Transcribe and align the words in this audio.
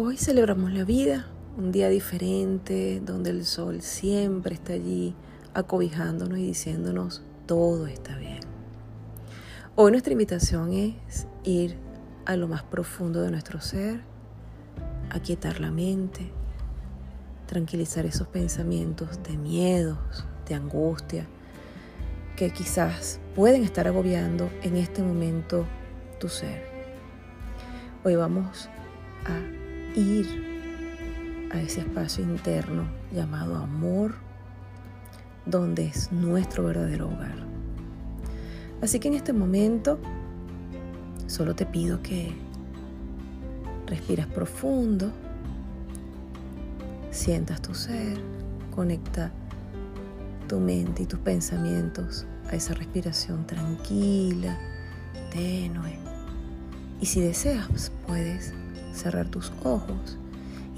Hoy 0.00 0.16
celebramos 0.16 0.70
la 0.70 0.84
vida, 0.84 1.26
un 1.56 1.72
día 1.72 1.88
diferente, 1.88 3.02
donde 3.04 3.30
el 3.30 3.44
sol 3.44 3.82
siempre 3.82 4.54
está 4.54 4.74
allí 4.74 5.16
acobijándonos 5.54 6.38
y 6.38 6.46
diciéndonos 6.46 7.24
todo 7.46 7.88
está 7.88 8.16
bien. 8.16 8.38
Hoy 9.74 9.90
nuestra 9.90 10.12
invitación 10.12 10.72
es 10.72 11.26
ir 11.42 11.74
a 12.26 12.36
lo 12.36 12.46
más 12.46 12.62
profundo 12.62 13.22
de 13.22 13.32
nuestro 13.32 13.60
ser, 13.60 14.02
aquietar 15.10 15.58
la 15.58 15.72
mente, 15.72 16.30
tranquilizar 17.46 18.06
esos 18.06 18.28
pensamientos 18.28 19.20
de 19.24 19.36
miedos, 19.36 20.24
de 20.48 20.54
angustia, 20.54 21.26
que 22.36 22.52
quizás 22.52 23.18
pueden 23.34 23.64
estar 23.64 23.88
agobiando 23.88 24.48
en 24.62 24.76
este 24.76 25.02
momento 25.02 25.64
tu 26.20 26.28
ser. 26.28 26.62
Hoy 28.04 28.14
vamos 28.14 28.68
a 29.24 29.67
ir 29.98 31.48
a 31.52 31.60
ese 31.60 31.80
espacio 31.80 32.22
interno 32.24 32.84
llamado 33.12 33.56
amor, 33.56 34.14
donde 35.46 35.86
es 35.86 36.12
nuestro 36.12 36.64
verdadero 36.64 37.08
hogar. 37.08 37.36
Así 38.80 39.00
que 39.00 39.08
en 39.08 39.14
este 39.14 39.32
momento 39.32 39.98
solo 41.26 41.54
te 41.54 41.66
pido 41.66 42.00
que 42.02 42.32
respiras 43.86 44.26
profundo, 44.26 45.10
sientas 47.10 47.60
tu 47.60 47.74
ser, 47.74 48.18
conecta 48.74 49.32
tu 50.46 50.60
mente 50.60 51.02
y 51.02 51.06
tus 51.06 51.18
pensamientos 51.18 52.26
a 52.50 52.54
esa 52.54 52.74
respiración 52.74 53.46
tranquila, 53.46 54.56
tenue. 55.32 55.98
Y 57.00 57.06
si 57.06 57.20
deseas, 57.20 57.92
puedes 58.06 58.54
cerrar 58.98 59.28
tus 59.28 59.52
ojos 59.64 60.18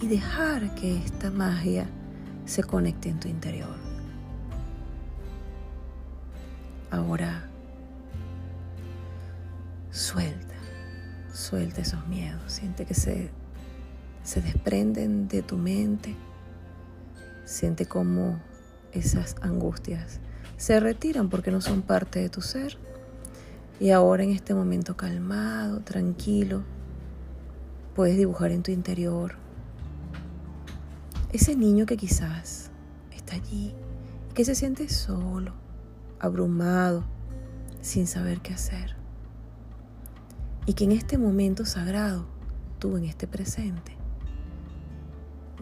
y 0.01 0.07
dejar 0.07 0.75
que 0.75 0.97
esta 0.97 1.31
magia 1.31 1.87
se 2.45 2.63
conecte 2.63 3.09
en 3.09 3.21
tu 3.21 3.29
interior. 3.29 3.75
Ahora 6.91 7.49
suelta, 9.91 10.55
suelta 11.33 11.81
esos 11.81 12.07
miedos, 12.09 12.53
siente 12.53 12.85
que 12.85 12.95
se, 12.95 13.31
se 14.23 14.41
desprenden 14.41 15.29
de 15.29 15.43
tu 15.43 15.57
mente, 15.57 16.17
siente 17.45 17.87
como 17.87 18.41
esas 18.93 19.37
angustias 19.41 20.21
se 20.61 20.79
retiran 20.79 21.31
porque 21.31 21.51
no 21.51 21.63
son 21.63 21.81
parte 21.81 22.19
de 22.19 22.29
tu 22.29 22.43
ser. 22.43 22.77
Y 23.81 23.93
ahora 23.93 24.25
en 24.25 24.31
este 24.31 24.53
momento 24.55 24.95
calmado, 24.95 25.81
tranquilo, 25.81 26.65
puedes 28.01 28.17
dibujar 28.17 28.51
en 28.51 28.63
tu 28.63 28.71
interior 28.71 29.35
ese 31.35 31.55
niño 31.55 31.85
que 31.85 31.99
quizás 31.99 32.71
está 33.15 33.35
allí, 33.35 33.75
que 34.33 34.43
se 34.43 34.55
siente 34.55 34.89
solo, 34.89 35.53
abrumado, 36.19 37.05
sin 37.83 38.07
saber 38.07 38.41
qué 38.41 38.55
hacer. 38.55 38.97
Y 40.65 40.73
que 40.73 40.85
en 40.85 40.93
este 40.93 41.19
momento 41.19 41.67
sagrado, 41.67 42.25
tú 42.79 42.97
en 42.97 43.05
este 43.05 43.27
presente, 43.27 43.95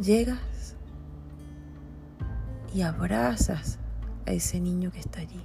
llegas 0.01 0.77
y 2.73 2.83
abrazas 2.83 3.81
a 4.27 4.31
ese 4.31 4.61
niño 4.61 4.93
que 4.93 5.01
está 5.01 5.23
allí, 5.23 5.43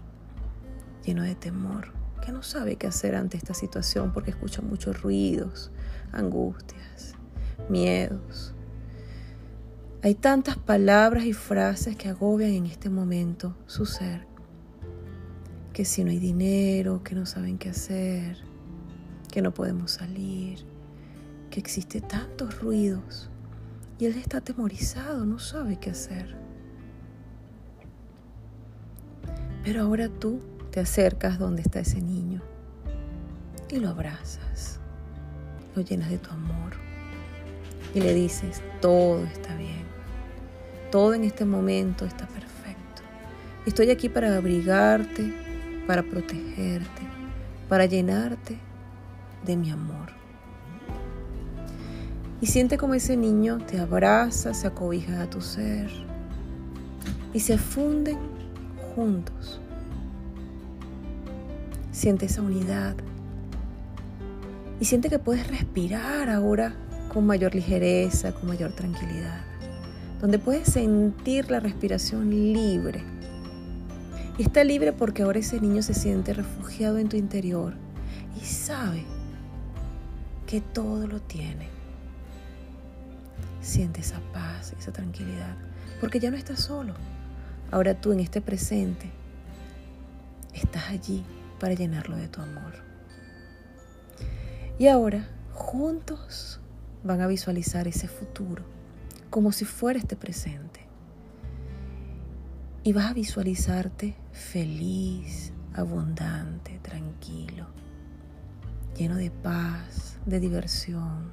lleno 1.04 1.24
de 1.24 1.34
temor, 1.34 1.88
que 2.24 2.32
no 2.32 2.42
sabe 2.42 2.78
qué 2.78 2.88
hacer 2.88 3.16
ante 3.16 3.36
esta 3.36 3.54
situación 3.54 4.14
porque 4.14 4.32
escucha 4.32 4.62
muchos 4.62 5.02
ruidos, 5.02 5.72
angustias, 6.14 7.16
miedos. 7.70 8.54
Hay 10.02 10.16
tantas 10.16 10.58
palabras 10.58 11.26
y 11.26 11.34
frases 11.34 11.96
que 11.98 12.10
agobian 12.10 12.52
en 12.52 12.66
este 12.66 12.90
momento 12.90 13.58
su 13.66 13.86
ser, 13.86 14.26
que 15.74 15.86
si 15.86 16.04
no 16.04 16.12
hay 16.12 16.20
dinero, 16.20 17.04
que 17.04 17.16
no 17.16 17.26
saben 17.26 17.58
qué 17.58 17.70
hacer, 17.70 18.38
que 19.32 19.42
no 19.42 19.54
podemos 19.54 19.92
salir, 19.92 20.66
que 21.50 21.60
existe 21.60 22.00
tantos 22.00 22.62
ruidos 22.62 23.30
y 24.00 24.06
él 24.06 24.18
está 24.18 24.38
atemorizado, 24.38 25.26
no 25.26 25.40
sabe 25.40 25.78
qué 25.78 25.90
hacer. 25.90 26.36
Pero 29.64 29.82
ahora 29.82 30.10
tú 30.10 30.42
te 30.74 30.80
acercas 30.80 31.38
donde 31.38 31.62
está 31.62 31.82
ese 31.82 32.02
niño 32.02 32.42
y 33.70 33.78
lo 33.78 33.90
abrazas 33.90 34.80
lo 35.76 35.82
llenas 35.82 36.10
de 36.10 36.18
tu 36.18 36.32
amor 36.32 36.74
y 37.94 38.00
le 38.00 38.14
dices, 38.14 38.62
todo 38.82 39.24
está 39.26 39.56
bien, 39.56 39.84
todo 40.92 41.14
en 41.14 41.24
este 41.24 41.46
momento 41.46 42.06
está 42.06 42.26
perfecto. 42.28 43.04
Estoy 43.68 43.92
aquí 43.92 44.10
para 44.10 44.36
abrigarte, 44.36 45.32
para 45.86 46.02
protegerte, 46.02 47.02
para 47.70 47.86
llenarte 47.86 48.58
de 49.46 49.56
mi 49.56 49.70
amor. 49.70 50.12
Y 52.42 52.48
siente 52.48 52.78
como 52.78 52.96
ese 52.96 53.16
niño 53.16 53.60
te 53.60 53.80
abraza, 53.80 54.56
se 54.56 54.68
acobija 54.68 55.22
a 55.22 55.30
tu 55.30 55.40
ser 55.40 55.92
y 57.32 57.40
se 57.40 57.60
funden 57.60 58.18
juntos. 58.96 59.62
Siente 61.94 62.26
esa 62.26 62.42
unidad 62.42 62.96
y 64.80 64.86
siente 64.86 65.12
que 65.12 65.20
puedes 65.20 65.48
respirar 65.48 66.28
ahora 66.28 66.76
con 67.08 67.28
mayor 67.28 67.54
ligereza, 67.54 68.34
con 68.34 68.50
mayor 68.50 68.74
tranquilidad, 68.74 69.42
donde 70.20 70.40
puedes 70.40 70.68
sentir 70.68 71.52
la 71.52 71.60
respiración 71.60 72.32
libre. 72.32 73.04
Y 74.40 74.42
está 74.42 74.64
libre 74.64 74.92
porque 74.92 75.22
ahora 75.22 75.38
ese 75.38 75.62
niño 75.62 75.84
se 75.84 75.94
siente 75.94 76.34
refugiado 76.34 76.98
en 76.98 77.10
tu 77.10 77.16
interior 77.16 77.76
y 78.36 78.44
sabe 78.44 79.06
que 80.48 80.62
todo 80.62 81.06
lo 81.06 81.22
tiene. 81.22 81.70
Siente 83.62 84.02
esa 84.02 84.20
paz, 84.34 84.74
esa 84.80 84.92
tranquilidad, 84.92 85.56
porque 86.02 86.20
ya 86.20 86.32
no 86.32 86.38
estás 86.38 86.60
solo. 86.60 86.96
Ahora 87.70 87.94
tú 87.94 88.12
en 88.12 88.20
este 88.20 88.42
presente 88.42 89.12
estás 90.56 90.90
allí 90.90 91.24
para 91.64 91.76
llenarlo 91.76 92.18
de 92.18 92.28
tu 92.28 92.42
amor. 92.42 92.74
Y 94.78 94.88
ahora, 94.88 95.30
juntos, 95.54 96.60
van 97.06 97.22
a 97.22 97.28
visualizar 97.28 97.88
ese 97.88 98.10
futuro 98.10 98.66
como 99.30 99.54
si 99.54 99.64
fuera 99.64 99.98
este 99.98 100.18
presente. 100.18 100.82
Y 102.84 102.92
vas 102.92 103.06
a 103.06 103.14
visualizarte 103.14 104.14
feliz, 104.34 105.54
abundante, 105.74 106.80
tranquilo, 106.82 107.68
lleno 108.98 109.16
de 109.16 109.32
paz, 109.32 110.18
de 110.26 110.42
diversión, 110.42 111.32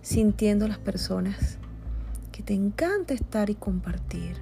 sintiendo 0.00 0.68
las 0.68 0.78
personas 0.78 1.58
que 2.30 2.44
te 2.44 2.54
encanta 2.54 3.14
estar 3.14 3.50
y 3.50 3.56
compartir. 3.56 4.36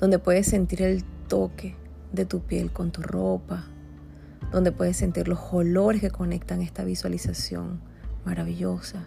Donde 0.00 0.18
puedes 0.18 0.48
sentir 0.48 0.82
el 0.82 1.04
toque 1.28 1.76
de 2.12 2.24
tu 2.24 2.40
piel 2.40 2.70
con 2.70 2.90
tu 2.90 3.02
ropa, 3.02 3.64
donde 4.50 4.72
puedes 4.72 4.96
sentir 4.96 5.28
los 5.28 5.38
olores 5.52 6.00
que 6.00 6.10
conectan 6.10 6.62
esta 6.62 6.84
visualización 6.84 7.80
maravillosa, 8.24 9.04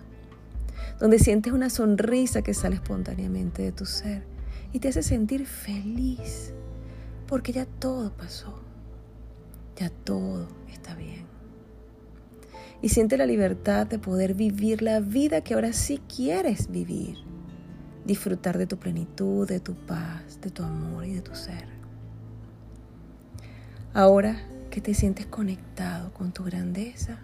donde 1.00 1.20
sientes 1.20 1.54
una 1.54 1.70
sonrisa 1.70 2.42
que 2.42 2.54
sale 2.54 2.76
espontáneamente 2.76 3.64
de 3.64 3.72
tu 3.72 3.86
ser 3.86 4.24
y 4.74 4.80
te 4.80 4.90
hace 4.90 5.04
sentir 5.04 5.46
feliz, 5.46 6.54
porque 7.28 7.52
ya 7.52 7.66
todo 7.66 8.12
pasó, 8.16 8.62
ya 9.76 9.90
todo 9.90 10.48
está 10.72 10.96
bien. 10.96 11.26
Y 12.82 12.90
siente 12.90 13.18
la 13.18 13.26
libertad 13.26 13.86
de 13.86 14.00
poder 14.00 14.34
vivir 14.34 14.82
la 14.82 15.00
vida 15.00 15.42
que 15.42 15.54
ahora 15.54 15.74
sí 15.74 16.02
quieres 16.14 16.72
vivir, 16.72 17.18
disfrutar 18.06 18.58
de 18.58 18.66
tu 18.66 18.78
plenitud, 18.78 19.48
de 19.48 19.60
tu 19.60 19.76
paz, 19.76 20.40
de 20.42 20.50
tu 20.50 20.64
amor 20.64 21.06
y 21.06 21.14
de 21.14 21.22
tu 21.22 21.36
ser. 21.36 21.81
Ahora 23.94 24.42
que 24.70 24.80
te 24.80 24.94
sientes 24.94 25.26
conectado 25.26 26.14
con 26.14 26.32
tu 26.32 26.46
grandeza. 26.46 27.20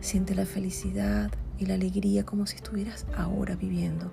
Siente 0.00 0.34
la 0.34 0.46
felicidad 0.46 1.30
y 1.58 1.66
la 1.66 1.74
alegría 1.74 2.26
como 2.26 2.46
si 2.46 2.56
estuvieras 2.56 3.06
ahora 3.16 3.54
viviendo 3.54 4.10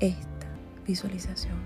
esta 0.00 0.46
visualización. 0.86 1.56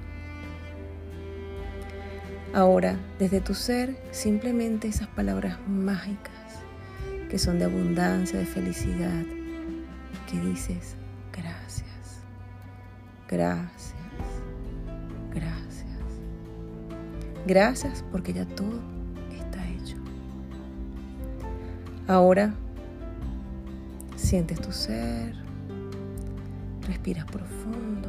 Ahora, 2.55 2.97
desde 3.19 3.41
tu 3.41 3.55
ser, 3.55 3.97
simplemente 4.13 4.87
esas 4.87 5.09
palabras 5.09 5.59
mágicas 5.67 6.33
que 7.29 7.39
son 7.39 7.59
de 7.59 7.65
abundancia, 7.65 8.39
de 8.39 8.47
felicidad, 8.47 9.25
que 10.31 10.39
dices 10.39 10.95
gracias, 11.33 12.21
gracias. 13.29 14.02
Gracias 17.47 18.05
porque 18.11 18.33
ya 18.33 18.47
todo 18.47 18.93
Ahora 22.09 22.53
Sientes 24.33 24.61
tu 24.61 24.73
ser, 24.73 25.35
respiras 26.87 27.27
profundo. 27.27 28.09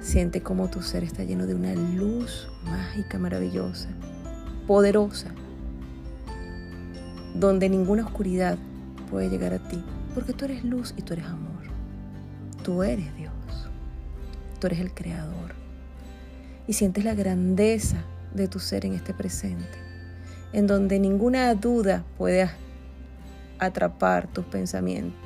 Siente 0.00 0.42
cómo 0.42 0.68
tu 0.68 0.82
ser 0.82 1.04
está 1.04 1.22
lleno 1.22 1.46
de 1.46 1.54
una 1.54 1.74
luz 1.74 2.48
mágica, 2.64 3.18
maravillosa, 3.18 3.90
poderosa, 4.66 5.28
donde 7.34 7.68
ninguna 7.68 8.04
oscuridad 8.04 8.58
puede 9.10 9.28
llegar 9.30 9.52
a 9.52 9.58
ti, 9.58 9.80
porque 10.14 10.32
tú 10.32 10.46
eres 10.46 10.64
luz 10.64 10.92
y 10.96 11.02
tú 11.02 11.12
eres 11.12 11.26
amor. 11.26 11.62
Tú 12.64 12.82
eres 12.82 13.14
Dios, 13.14 13.32
tú 14.58 14.66
eres 14.66 14.80
el 14.80 14.92
creador. 14.92 15.54
Y 16.66 16.72
sientes 16.72 17.04
la 17.04 17.14
grandeza 17.14 18.04
de 18.34 18.48
tu 18.48 18.58
ser 18.58 18.86
en 18.86 18.94
este 18.94 19.14
presente, 19.14 19.78
en 20.52 20.66
donde 20.66 20.98
ninguna 20.98 21.54
duda 21.54 22.04
puede 22.16 22.50
atrapar 23.58 24.26
tus 24.26 24.44
pensamientos 24.44 25.23